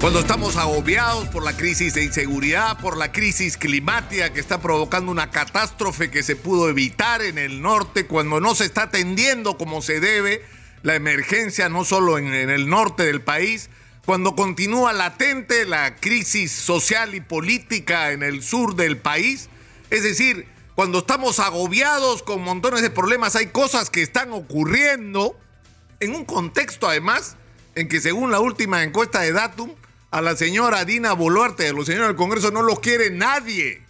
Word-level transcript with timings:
Cuando 0.00 0.20
estamos 0.20 0.56
agobiados 0.56 1.26
por 1.26 1.42
la 1.42 1.56
crisis 1.56 1.94
de 1.94 2.04
inseguridad, 2.04 2.78
por 2.78 2.96
la 2.96 3.10
crisis 3.10 3.56
climática 3.56 4.32
que 4.32 4.38
está 4.38 4.60
provocando 4.60 5.10
una 5.10 5.32
catástrofe 5.32 6.08
que 6.08 6.22
se 6.22 6.36
pudo 6.36 6.68
evitar 6.68 7.20
en 7.20 7.36
el 7.36 7.60
norte, 7.62 8.06
cuando 8.06 8.40
no 8.40 8.54
se 8.54 8.64
está 8.64 8.82
atendiendo 8.84 9.58
como 9.58 9.82
se 9.82 9.98
debe 9.98 10.44
la 10.84 10.94
emergencia 10.94 11.68
no 11.68 11.84
solo 11.84 12.16
en, 12.16 12.32
el 12.32 12.68
norte 12.68 13.02
del 13.02 13.22
país, 13.22 13.70
cuando 14.06 14.36
continúa 14.36 14.92
latente 14.92 15.66
la 15.66 15.96
crisis 15.96 16.52
social 16.52 17.16
y 17.16 17.20
política 17.20 18.12
en 18.12 18.22
el 18.22 18.44
sur 18.44 18.76
del 18.76 18.98
país, 18.98 19.48
es 19.90 20.04
decir, 20.04 20.46
cuando 20.76 21.00
estamos 21.00 21.40
agobiados 21.40 22.22
con 22.22 22.40
montones 22.40 22.82
de 22.82 22.90
problemas, 22.90 23.34
hay 23.34 23.48
cosas 23.48 23.90
que 23.90 24.02
están 24.02 24.32
ocurriendo 24.32 25.36
en 25.98 26.14
un 26.14 26.24
contexto 26.24 26.88
además 26.88 27.36
en 27.74 27.88
que 27.88 28.00
según 28.00 28.30
la 28.30 28.38
última 28.38 28.84
encuesta 28.84 29.22
de 29.22 29.32
Datum, 29.32 29.74
a 30.10 30.20
la 30.20 30.36
señora 30.36 30.84
Dina 30.84 31.12
Boluarte, 31.12 31.68
a 31.68 31.72
los 31.72 31.86
señores 31.86 32.08
del 32.08 32.16
Congreso, 32.16 32.50
no 32.50 32.62
los 32.62 32.80
quiere 32.80 33.10
nadie. 33.10 33.82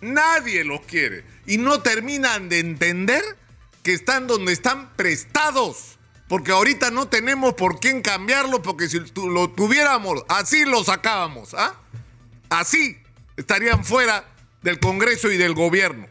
Nadie 0.00 0.64
los 0.64 0.80
quiere. 0.82 1.24
Y 1.46 1.58
no 1.58 1.80
terminan 1.82 2.48
de 2.48 2.60
entender 2.60 3.22
que 3.82 3.92
están 3.92 4.26
donde 4.26 4.52
están 4.52 4.94
prestados. 4.94 5.98
Porque 6.28 6.52
ahorita 6.52 6.90
no 6.90 7.08
tenemos 7.08 7.54
por 7.54 7.80
quién 7.80 8.02
cambiarlo, 8.02 8.62
porque 8.62 8.88
si 8.88 9.00
lo 9.16 9.50
tuviéramos, 9.50 10.24
así 10.28 10.64
lo 10.64 10.84
sacábamos. 10.84 11.54
¿ah? 11.54 11.74
Así 12.50 12.98
estarían 13.36 13.84
fuera 13.84 14.24
del 14.62 14.78
Congreso 14.78 15.32
y 15.32 15.38
del 15.38 15.54
gobierno. 15.54 16.06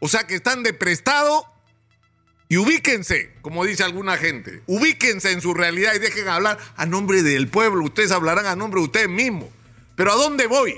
O 0.00 0.08
sea 0.08 0.26
que 0.26 0.34
están 0.34 0.62
de 0.62 0.72
prestado 0.72 1.46
y 2.50 2.56
ubíquense, 2.56 3.30
como 3.42 3.64
dice 3.64 3.84
alguna 3.84 4.16
gente, 4.16 4.60
ubíquense 4.66 5.30
en 5.30 5.40
su 5.40 5.54
realidad 5.54 5.94
y 5.94 6.00
dejen 6.00 6.26
hablar 6.26 6.58
a 6.74 6.84
nombre 6.84 7.22
del 7.22 7.46
pueblo. 7.46 7.84
Ustedes 7.84 8.10
hablarán 8.10 8.44
a 8.46 8.56
nombre 8.56 8.80
de 8.80 8.86
ustedes 8.86 9.08
mismos. 9.08 9.48
Pero 9.94 10.12
¿a 10.12 10.16
dónde 10.16 10.48
voy? 10.48 10.74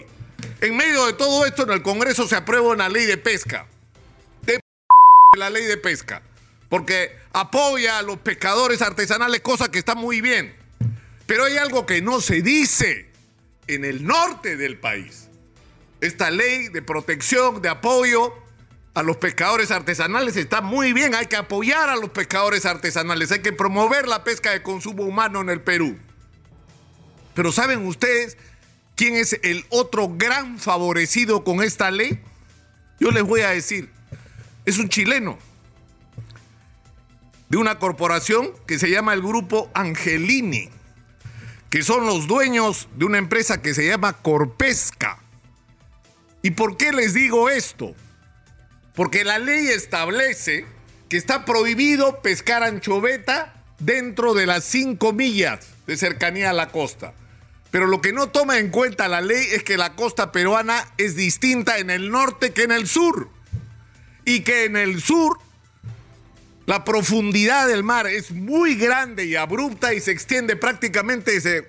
En 0.61 0.77
medio 0.77 1.07
de 1.07 1.15
todo 1.15 1.47
esto, 1.47 1.63
en 1.63 1.71
el 1.71 1.81
Congreso 1.81 2.29
se 2.29 2.37
aprueba 2.37 2.69
una 2.69 2.91
ley 2.91 3.07
de 3.07 3.17
pesca. 3.17 3.67
De 4.43 4.61
la 5.39 5.49
ley 5.49 5.65
de 5.65 5.79
pesca. 5.79 6.21
Porque 6.69 7.17
apoya 7.33 7.97
a 7.97 8.03
los 8.03 8.19
pescadores 8.19 8.83
artesanales, 8.83 9.41
cosa 9.41 9.71
que 9.71 9.79
está 9.79 9.95
muy 9.95 10.21
bien. 10.21 10.55
Pero 11.25 11.45
hay 11.45 11.57
algo 11.57 11.87
que 11.87 12.03
no 12.03 12.21
se 12.21 12.43
dice 12.43 13.09
en 13.67 13.87
el 13.87 14.07
norte 14.07 14.59
del 14.59 14.79
país. 14.79 15.31
Esta 16.03 16.31
ley 16.31 16.69
de 16.69 16.83
protección, 16.83 17.63
de 17.63 17.71
apoyo 17.71 18.42
a 18.95 19.03
los 19.03 19.17
pescadores 19.17 19.71
artesanales 19.71 20.37
está 20.37 20.61
muy 20.61 20.93
bien, 20.93 21.15
hay 21.15 21.27
que 21.27 21.37
apoyar 21.37 21.89
a 21.89 21.97
los 21.97 22.11
pescadores 22.11 22.67
artesanales, 22.67 23.33
hay 23.33 23.41
que 23.41 23.53
promover 23.53 24.07
la 24.07 24.23
pesca 24.23 24.51
de 24.51 24.63
consumo 24.63 25.05
humano 25.05 25.41
en 25.41 25.49
el 25.49 25.63
Perú. 25.63 25.99
Pero 27.35 27.53
¿saben 27.53 27.87
ustedes 27.87 28.37
quién 28.95 29.17
es 29.17 29.39
el 29.43 29.65
otro 29.71 30.11
gran 30.17 30.59
favorecido 30.59 31.43
con 31.43 31.63
esta 31.63 31.91
ley? 31.91 32.21
Yo 33.01 33.11
les 33.11 33.23
voy 33.23 33.41
a 33.41 33.51
decir, 33.51 33.91
es 34.67 34.79
un 34.79 34.89
chileno 34.91 35.39
de 37.49 37.57
una 37.57 37.79
corporación 37.79 38.53
que 38.67 38.79
se 38.79 38.91
llama 38.91 39.15
el 39.15 39.23
Grupo 39.23 39.71
Angelini, 39.75 40.69
que 41.71 41.83
son 41.83 42.07
los 42.07 42.27
dueños 42.27 42.89
de 42.97 43.07
una 43.07 43.17
empresa 43.17 43.63
que 43.63 43.73
se 43.73 43.87
llama 43.87 44.13
Corpesca. 44.13 45.19
¿Y 46.43 46.51
por 46.51 46.77
qué 46.77 46.93
les 46.93 47.15
digo 47.15 47.49
esto? 47.49 47.95
Porque 48.95 49.25
la 49.25 49.39
ley 49.39 49.69
establece 49.69 50.67
que 51.09 51.17
está 51.17 51.45
prohibido 51.45 52.21
pescar 52.23 52.63
anchoveta 52.63 53.55
dentro 53.79 54.35
de 54.35 54.47
las 54.47 54.65
cinco 54.65 55.13
millas 55.13 55.67
de 55.87 55.97
cercanía 55.97 56.51
a 56.51 56.55
la 56.55 56.69
costa. 56.71 57.15
Pero 57.71 57.87
lo 57.87 58.01
que 58.03 58.13
no 58.13 58.29
toma 58.29 58.59
en 58.59 58.71
cuenta 58.71 59.09
la 59.09 59.21
ley 59.21 59.47
es 59.53 59.63
que 59.63 59.77
la 59.77 59.95
costa 59.95 60.31
peruana 60.31 60.87
es 60.99 61.17
distinta 61.17 61.79
en 61.79 61.91
el 61.91 62.11
norte 62.11 62.53
que 62.53 62.65
en 62.65 62.73
el 62.73 62.87
sur. 62.87 63.29
Y 64.25 64.41
que 64.41 64.65
en 64.65 64.77
el 64.77 65.03
sur 65.03 65.39
la 66.67 66.85
profundidad 66.85 67.69
del 67.69 67.83
mar 67.83 68.07
es 68.07 68.31
muy 68.31 68.77
grande 68.77 69.25
y 69.25 69.37
abrupta 69.37 69.95
y 69.95 70.01
se 70.01 70.13
extiende 70.13 70.57
prácticamente 70.57 71.33
desde 71.33 71.69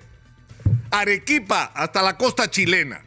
Arequipa 0.90 1.64
hasta 1.74 2.02
la 2.02 2.16
costa 2.16 2.50
chilena. 2.50 3.03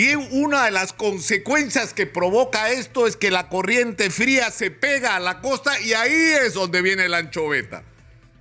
Y 0.00 0.14
una 0.14 0.64
de 0.64 0.70
las 0.70 0.94
consecuencias 0.94 1.92
que 1.92 2.06
provoca 2.06 2.70
esto 2.70 3.06
es 3.06 3.18
que 3.18 3.30
la 3.30 3.50
corriente 3.50 4.08
fría 4.08 4.50
se 4.50 4.70
pega 4.70 5.14
a 5.14 5.20
la 5.20 5.42
costa 5.42 5.78
y 5.78 5.92
ahí 5.92 6.14
es 6.42 6.54
donde 6.54 6.80
viene 6.80 7.06
la 7.06 7.18
anchoveta. 7.18 7.82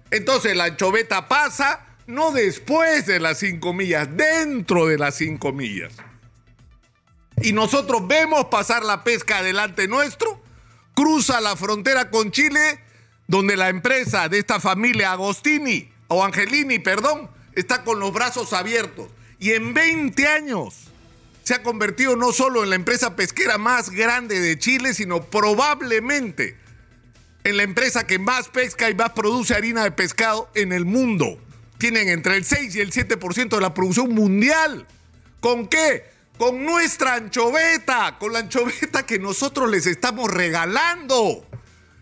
Entonces 0.09 0.55
la 0.55 0.63
anchoveta 0.63 1.27
pasa 1.27 1.85
no 2.07 2.31
después 2.31 3.07
de 3.07 3.19
las 3.19 3.39
cinco 3.39 3.73
millas, 3.73 4.07
dentro 4.15 4.87
de 4.87 4.97
las 4.97 5.15
cinco 5.15 5.51
millas. 5.51 5.91
Y 7.41 7.51
nosotros 7.51 8.07
vemos 8.07 8.45
pasar 8.45 8.85
la 8.85 9.03
pesca 9.03 9.43
delante 9.43 9.89
nuestro, 9.89 10.41
cruza 10.93 11.41
la 11.41 11.57
frontera 11.57 12.09
con 12.09 12.31
Chile, 12.31 12.79
donde 13.27 13.57
la 13.57 13.67
empresa 13.67 14.29
de 14.29 14.39
esta 14.39 14.61
familia 14.61 15.11
Agostini, 15.11 15.91
o 16.07 16.23
Angelini, 16.23 16.79
perdón, 16.79 17.29
está 17.53 17.83
con 17.83 17.99
los 17.99 18.13
brazos 18.13 18.53
abiertos. 18.53 19.09
Y 19.39 19.51
en 19.51 19.73
20 19.73 20.25
años 20.25 20.88
se 21.43 21.55
ha 21.55 21.63
convertido 21.63 22.15
no 22.15 22.31
solo 22.31 22.63
en 22.63 22.69
la 22.69 22.75
empresa 22.75 23.15
pesquera 23.15 23.57
más 23.57 23.89
grande 23.89 24.39
de 24.39 24.57
Chile, 24.59 24.93
sino 24.93 25.21
probablemente 25.29 26.57
en 27.43 27.57
la 27.57 27.63
empresa 27.63 28.05
que 28.05 28.19
más 28.19 28.49
pesca 28.49 28.89
y 28.89 28.95
más 28.95 29.11
produce 29.11 29.55
harina 29.55 29.83
de 29.83 29.91
pescado 29.91 30.49
en 30.55 30.71
el 30.73 30.85
mundo. 30.85 31.39
Tienen 31.77 32.09
entre 32.09 32.35
el 32.35 32.45
6 32.45 32.75
y 32.75 32.81
el 32.81 32.91
7% 32.91 33.49
de 33.49 33.61
la 33.61 33.73
producción 33.73 34.13
mundial. 34.13 34.85
¿Con 35.39 35.67
qué? 35.67 36.05
Con 36.37 36.65
nuestra 36.65 37.15
anchoveta, 37.15 38.17
con 38.19 38.33
la 38.33 38.39
anchoveta 38.39 39.05
que 39.05 39.19
nosotros 39.19 39.69
les 39.71 39.85
estamos 39.87 40.29
regalando. 40.29 41.45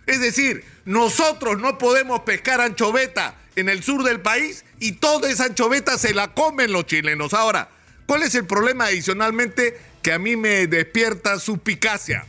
Es 0.08 0.20
decir, 0.20 0.64
nosotros 0.86 1.60
no 1.60 1.78
podemos 1.78 2.22
pescar 2.22 2.62
anchoveta 2.62 3.36
en 3.56 3.70
el 3.70 3.84
sur 3.84 4.04
del 4.04 4.22
país 4.22 4.66
y 4.80 4.94
toda 4.94 5.30
esa 5.30 5.46
anchoveta 5.46 5.98
se 5.98 6.14
la 6.14 6.34
comen 6.34 6.72
los 6.72 6.86
chilenos. 6.86 7.34
Ahora, 7.34 7.70
¿Cuál 8.08 8.24
es 8.24 8.36
el 8.36 8.46
problema 8.46 8.86
adicionalmente 8.86 9.78
que 10.02 10.14
a 10.14 10.18
mí 10.18 10.38
me 10.38 10.66
despierta 10.68 11.40
suspicacia? 11.40 12.26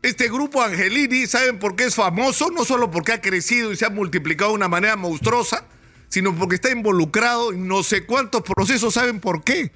Este 0.00 0.28
grupo 0.28 0.62
Angelini, 0.62 1.26
¿saben 1.26 1.58
por 1.58 1.74
qué 1.74 1.86
es 1.86 1.96
famoso? 1.96 2.52
No 2.52 2.64
solo 2.64 2.92
porque 2.92 3.12
ha 3.12 3.20
crecido 3.20 3.72
y 3.72 3.76
se 3.76 3.84
ha 3.84 3.90
multiplicado 3.90 4.52
de 4.52 4.56
una 4.56 4.68
manera 4.68 4.94
monstruosa, 4.94 5.64
sino 6.08 6.32
porque 6.36 6.54
está 6.54 6.70
involucrado 6.70 7.52
en 7.52 7.66
no 7.66 7.82
sé 7.82 8.06
cuántos 8.06 8.42
procesos. 8.42 8.94
¿Saben 8.94 9.18
por 9.18 9.42
qué? 9.42 9.72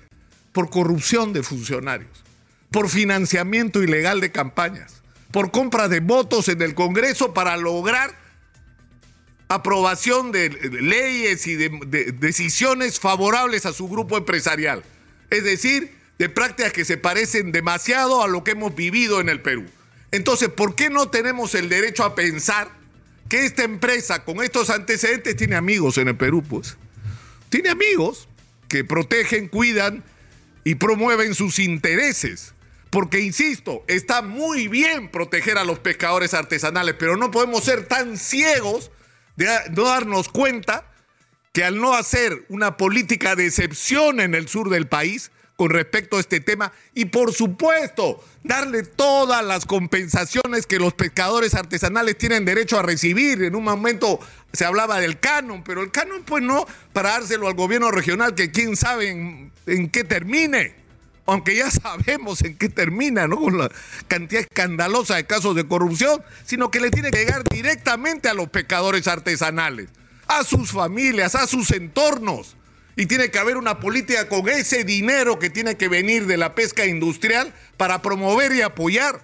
Por 0.52 0.70
corrupción 0.70 1.32
de 1.32 1.42
funcionarios, 1.42 2.22
por 2.70 2.88
financiamiento 2.88 3.82
ilegal 3.82 4.20
de 4.20 4.30
campañas, 4.30 5.02
por 5.32 5.50
compra 5.50 5.88
de 5.88 5.98
votos 5.98 6.48
en 6.48 6.62
el 6.62 6.76
Congreso 6.76 7.34
para 7.34 7.56
lograr 7.56 8.16
aprobación 9.48 10.30
de 10.30 10.50
leyes 10.80 11.48
y 11.48 11.56
de, 11.56 11.70
de 11.88 12.12
decisiones 12.12 13.00
favorables 13.00 13.66
a 13.66 13.72
su 13.72 13.88
grupo 13.88 14.16
empresarial 14.16 14.84
es 15.30 15.44
decir, 15.44 15.92
de 16.18 16.28
prácticas 16.28 16.72
que 16.72 16.84
se 16.84 16.98
parecen 16.98 17.52
demasiado 17.52 18.22
a 18.22 18.28
lo 18.28 18.44
que 18.44 18.50
hemos 18.50 18.74
vivido 18.74 19.20
en 19.20 19.28
el 19.28 19.40
Perú. 19.40 19.64
Entonces, 20.10 20.48
¿por 20.48 20.74
qué 20.74 20.90
no 20.90 21.08
tenemos 21.08 21.54
el 21.54 21.68
derecho 21.68 22.04
a 22.04 22.14
pensar 22.14 22.68
que 23.28 23.46
esta 23.46 23.62
empresa 23.62 24.24
con 24.24 24.42
estos 24.42 24.70
antecedentes 24.70 25.36
tiene 25.36 25.56
amigos 25.56 25.98
en 25.98 26.08
el 26.08 26.16
Perú? 26.16 26.42
Pues 26.42 26.76
tiene 27.48 27.70
amigos 27.70 28.28
que 28.68 28.84
protegen, 28.84 29.48
cuidan 29.48 30.04
y 30.64 30.74
promueven 30.74 31.34
sus 31.34 31.58
intereses. 31.58 32.54
Porque, 32.90 33.20
insisto, 33.20 33.84
está 33.86 34.20
muy 34.20 34.66
bien 34.66 35.10
proteger 35.10 35.58
a 35.58 35.64
los 35.64 35.78
pescadores 35.78 36.34
artesanales, 36.34 36.96
pero 36.98 37.16
no 37.16 37.30
podemos 37.30 37.64
ser 37.64 37.86
tan 37.86 38.18
ciegos 38.18 38.90
de 39.36 39.46
no 39.70 39.84
darnos 39.84 40.28
cuenta 40.28 40.89
que 41.52 41.64
al 41.64 41.80
no 41.80 41.94
hacer 41.94 42.44
una 42.48 42.76
política 42.76 43.34
de 43.34 43.46
excepción 43.46 44.20
en 44.20 44.34
el 44.34 44.48
sur 44.48 44.70
del 44.70 44.86
país 44.86 45.30
con 45.56 45.70
respecto 45.70 46.16
a 46.16 46.20
este 46.20 46.40
tema 46.40 46.72
y 46.94 47.06
por 47.06 47.34
supuesto 47.34 48.24
darle 48.44 48.82
todas 48.82 49.44
las 49.44 49.66
compensaciones 49.66 50.66
que 50.66 50.78
los 50.78 50.94
pescadores 50.94 51.54
artesanales 51.54 52.16
tienen 52.16 52.46
derecho 52.46 52.78
a 52.78 52.82
recibir. 52.82 53.42
En 53.42 53.54
un 53.54 53.64
momento 53.64 54.20
se 54.52 54.64
hablaba 54.64 55.00
del 55.00 55.18
canon, 55.18 55.62
pero 55.62 55.82
el 55.82 55.90
canon 55.90 56.22
pues 56.22 56.42
no 56.42 56.66
para 56.92 57.10
dárselo 57.10 57.46
al 57.46 57.54
gobierno 57.54 57.90
regional 57.90 58.34
que 58.34 58.50
quién 58.50 58.76
sabe 58.76 59.10
en, 59.10 59.90
qué 59.90 60.04
termine. 60.04 60.76
Aunque 61.26 61.54
ya 61.54 61.70
sabemos 61.70 62.42
en 62.42 62.56
qué 62.56 62.68
termina, 62.68 63.26
¿no? 63.26 63.38
Con 63.38 63.58
la 63.58 63.70
cantidad 64.08 64.42
escandalosa 64.42 65.16
de 65.16 65.26
casos 65.26 65.54
de 65.56 65.66
corrupción, 65.66 66.22
sino 66.46 66.70
que 66.70 66.80
le 66.80 66.90
tiene 66.90 67.10
que 67.10 67.18
llegar 67.18 67.44
directamente 67.44 68.28
a 68.28 68.34
los 68.34 68.48
pescadores 68.48 69.06
artesanales 69.08 69.88
a 70.30 70.44
sus 70.44 70.70
familias, 70.70 71.34
a 71.34 71.48
sus 71.48 71.72
entornos. 71.72 72.56
Y 72.94 73.06
tiene 73.06 73.30
que 73.30 73.38
haber 73.38 73.56
una 73.56 73.80
política 73.80 74.28
con 74.28 74.48
ese 74.48 74.84
dinero 74.84 75.38
que 75.38 75.50
tiene 75.50 75.76
que 75.76 75.88
venir 75.88 76.26
de 76.26 76.36
la 76.36 76.54
pesca 76.54 76.86
industrial 76.86 77.52
para 77.76 78.00
promover 78.00 78.52
y 78.52 78.62
apoyar 78.62 79.22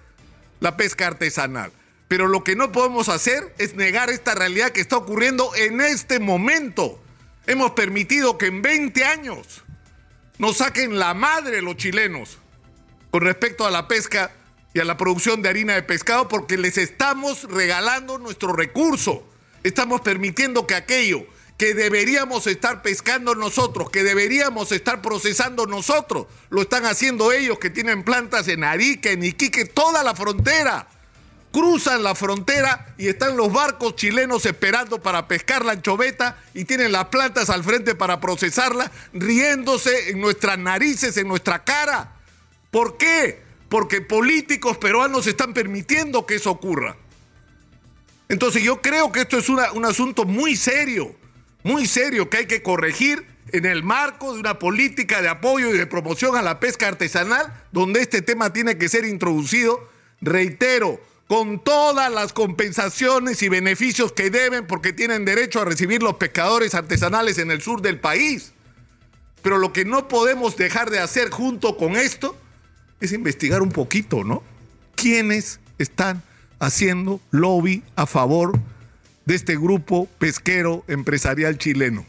la 0.61 0.77
pesca 0.77 1.07
artesanal. 1.07 1.71
Pero 2.09 2.27
lo 2.27 2.43
que 2.43 2.57
no 2.57 2.73
podemos 2.73 3.09
hacer 3.09 3.55
es 3.59 3.75
negar 3.75 4.11
esta 4.11 4.35
realidad 4.35 4.71
que 4.71 4.81
está 4.81 4.97
ocurriendo 4.97 5.55
en 5.55 5.81
este 5.81 6.19
momento. 6.19 7.01
Hemos 7.47 7.73
permitido 7.73 8.37
que 8.37 8.47
en 8.47 8.63
20 8.63 9.05
años 9.05 9.63
nos 10.39 10.57
saquen 10.59 10.99
la 10.99 11.15
madre 11.15 11.63
los 11.63 11.77
chilenos 11.77 12.39
con 13.13 13.23
respecto 13.23 13.65
a 13.65 13.71
la 13.71 13.87
pesca 13.87 14.33
y 14.75 14.81
a 14.81 14.85
la 14.85 14.97
producción 14.97 15.41
de 15.41 15.49
harina 15.51 15.75
de 15.75 15.83
pescado 15.83 16.27
porque 16.29 16.59
les 16.59 16.79
estamos 16.79 17.45
regalando 17.45 18.19
nuestro 18.19 18.53
recurso. 18.53 19.25
Estamos 19.67 20.01
permitiendo 20.01 20.65
que 20.65 20.77
aquello 20.77 21.27
que 21.59 21.75
deberíamos 21.75 22.47
estar 22.47 22.83
pescando 22.83 23.35
nosotros, 23.35 23.91
que 23.91 24.05
deberíamos 24.05 24.71
estar 24.71 25.03
procesando 25.03 25.67
nosotros, 25.67 26.29
lo 26.51 26.63
están 26.63 26.87
haciendo 26.87 27.33
ellos 27.33 27.59
que 27.59 27.69
tienen 27.69 28.05
plantas 28.05 28.47
en 28.47 28.63
Arica, 28.63 29.11
en 29.11 29.25
Iquique, 29.25 29.65
toda 29.65 30.05
la 30.05 30.15
frontera. 30.15 30.87
Cruzan 31.51 32.05
la 32.05 32.15
frontera 32.15 32.95
y 32.97 33.09
están 33.09 33.37
los 33.37 33.53
barcos 33.53 33.97
chilenos 33.97 34.47
esperando 34.47 35.03
para 35.03 35.27
pescar 35.27 35.65
la 35.65 35.73
anchoveta 35.73 36.39
y 36.55 36.65
tienen 36.65 36.93
las 36.93 37.07
plantas 37.07 37.51
al 37.51 37.65
frente 37.65 37.97
para 37.97 38.21
procesarla, 38.21 38.93
riéndose 39.15 40.11
en 40.11 40.21
nuestras 40.21 40.59
narices, 40.59 41.17
en 41.17 41.27
nuestra 41.27 41.65
cara. 41.65 42.13
¿Por 42.71 42.99
qué? 42.99 43.43
Porque 43.69 44.01
políticos 44.01 44.79
peruanos 44.79 45.27
están 45.27 45.55
permitiendo 45.55 46.25
que 46.25 46.37
eso 46.37 46.53
ocurra. 46.53 46.97
Entonces 48.29 48.63
yo 48.63 48.83
creo 48.83 49.13
que 49.13 49.21
esto 49.21 49.39
es 49.39 49.49
un 49.49 49.85
asunto 49.85 50.25
muy 50.25 50.57
serio 50.57 51.15
muy 51.67 51.87
serio 51.87 52.31
que 52.31 52.37
hay 52.37 52.47
que 52.47 52.63
corregir 52.63 53.27
en 53.51 53.67
el 53.67 53.83
marco 53.83 54.33
de 54.33 54.39
una 54.39 54.61
política 54.61 55.21
de 55.21 55.29
apoyo 55.29 55.75
y 55.75 55.79
de 55.79 55.89
promoción 55.89 56.37
a 56.37 56.43
la 56.43 56.61
pesca 56.61 56.87
artesanal, 56.87 57.53
donde 57.73 58.01
este 58.01 58.23
tema 58.23 58.53
tiene 58.53 58.79
que 58.79 58.89
ser 58.89 59.05
introducido, 59.05 59.91
reitero, 60.21 61.01
con 61.27 61.59
todas 61.59 62.11
las 62.13 62.33
compensaciones 62.33 63.43
y 63.43 63.49
beneficios 63.49 64.13
que 64.13 64.31
deben 64.31 64.69
porque 64.69 64.93
tienen 64.93 65.25
derecho 65.25 65.61
a 65.61 65.65
recibir 65.65 66.05
los 66.05 66.15
pescadores 66.15 66.77
artesanales 66.77 67.39
en 67.39 67.51
el 67.51 67.61
sur 67.61 67.83
del 67.83 67.99
país. 67.99 68.53
Pero 69.43 69.59
lo 69.59 69.73
que 69.73 69.85
no 69.85 70.07
podemos 70.07 70.57
dejar 70.57 70.91
de 70.91 71.01
hacer 71.01 71.31
junto 71.31 71.77
con 71.77 71.97
esto 71.97 72.37
es 73.01 73.11
investigar 73.11 73.61
un 73.61 73.71
poquito, 73.71 74.23
¿no? 74.23 74.45
¿Quiénes 74.95 75.59
están 75.79 76.23
haciendo 76.59 77.21
lobby 77.31 77.83
a 77.97 78.07
favor 78.07 78.59
de 79.25 79.35
este 79.35 79.57
grupo 79.57 80.09
pesquero 80.19 80.85
empresarial 80.89 81.59
chileno. 81.59 82.05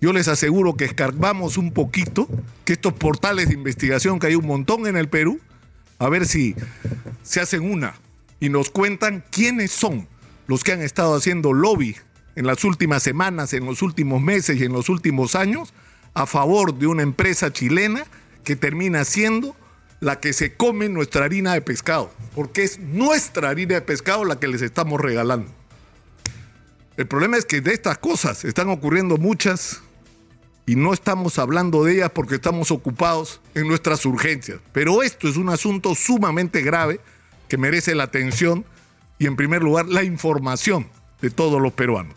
Yo 0.00 0.12
les 0.12 0.28
aseguro 0.28 0.76
que 0.76 0.86
escarbamos 0.86 1.58
un 1.58 1.72
poquito, 1.72 2.26
que 2.64 2.72
estos 2.72 2.94
portales 2.94 3.48
de 3.48 3.54
investigación 3.54 4.18
que 4.18 4.28
hay 4.28 4.34
un 4.34 4.46
montón 4.46 4.86
en 4.86 4.96
el 4.96 5.08
Perú, 5.08 5.40
a 5.98 6.08
ver 6.08 6.26
si 6.26 6.56
se 7.22 7.40
hacen 7.40 7.70
una 7.70 7.94
y 8.40 8.48
nos 8.48 8.70
cuentan 8.70 9.22
quiénes 9.30 9.70
son 9.70 10.08
los 10.46 10.64
que 10.64 10.72
han 10.72 10.80
estado 10.80 11.14
haciendo 11.14 11.52
lobby 11.52 11.96
en 12.36 12.46
las 12.46 12.64
últimas 12.64 13.02
semanas, 13.02 13.52
en 13.52 13.66
los 13.66 13.82
últimos 13.82 14.22
meses 14.22 14.58
y 14.58 14.64
en 14.64 14.72
los 14.72 14.88
últimos 14.88 15.34
años 15.34 15.74
a 16.14 16.26
favor 16.26 16.74
de 16.74 16.86
una 16.86 17.02
empresa 17.02 17.52
chilena 17.52 18.04
que 18.42 18.56
termina 18.56 19.04
siendo 19.04 19.54
la 20.00 20.18
que 20.18 20.32
se 20.32 20.54
come 20.54 20.88
nuestra 20.88 21.26
harina 21.26 21.52
de 21.52 21.60
pescado, 21.60 22.10
porque 22.34 22.64
es 22.64 22.78
nuestra 22.78 23.50
harina 23.50 23.74
de 23.74 23.82
pescado 23.82 24.24
la 24.24 24.40
que 24.40 24.48
les 24.48 24.62
estamos 24.62 25.00
regalando. 25.00 25.50
El 26.96 27.06
problema 27.06 27.36
es 27.36 27.44
que 27.44 27.60
de 27.60 27.72
estas 27.72 27.98
cosas 27.98 28.44
están 28.44 28.68
ocurriendo 28.68 29.16
muchas 29.16 29.82
y 30.66 30.76
no 30.76 30.92
estamos 30.92 31.38
hablando 31.38 31.84
de 31.84 31.94
ellas 31.94 32.10
porque 32.14 32.36
estamos 32.36 32.70
ocupados 32.70 33.40
en 33.54 33.68
nuestras 33.68 34.04
urgencias. 34.06 34.60
Pero 34.72 35.02
esto 35.02 35.28
es 35.28 35.36
un 35.36 35.48
asunto 35.48 35.94
sumamente 35.94 36.62
grave 36.62 37.00
que 37.48 37.58
merece 37.58 37.94
la 37.94 38.04
atención 38.04 38.64
y 39.18 39.26
en 39.26 39.36
primer 39.36 39.62
lugar 39.62 39.86
la 39.86 40.02
información 40.02 40.88
de 41.20 41.30
todos 41.30 41.60
los 41.60 41.72
peruanos. 41.72 42.14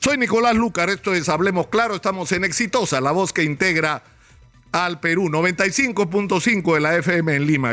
Soy 0.00 0.16
Nicolás 0.16 0.56
Lucar, 0.56 0.88
esto 0.90 1.12
es 1.12 1.28
Hablemos 1.28 1.66
Claro, 1.66 1.96
estamos 1.96 2.32
en 2.32 2.44
Exitosa, 2.44 3.00
la 3.00 3.12
voz 3.12 3.32
que 3.32 3.44
integra 3.44 4.02
al 4.72 5.00
Perú, 5.00 5.28
95.5 5.28 6.74
de 6.74 6.80
la 6.80 6.96
FM 6.96 7.34
en 7.34 7.46
Lima. 7.46 7.68